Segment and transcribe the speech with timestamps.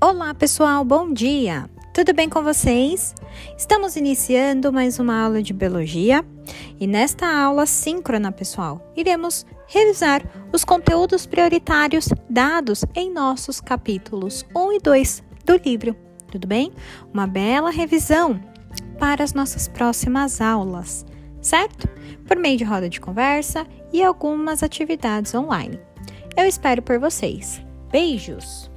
[0.00, 1.68] Olá, pessoal, bom dia!
[1.92, 3.16] Tudo bem com vocês?
[3.56, 6.24] Estamos iniciando mais uma aula de biologia
[6.78, 10.22] e nesta aula síncrona, pessoal, iremos revisar
[10.52, 15.96] os conteúdos prioritários dados em nossos capítulos 1 e 2 do livro.
[16.30, 16.72] Tudo bem?
[17.12, 18.40] Uma bela revisão
[19.00, 21.04] para as nossas próximas aulas,
[21.42, 21.88] certo?
[22.24, 25.80] Por meio de roda de conversa e algumas atividades online.
[26.36, 27.60] Eu espero por vocês.
[27.90, 28.70] Beijos!